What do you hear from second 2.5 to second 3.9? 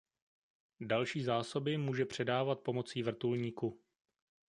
pomocí vrtulníku.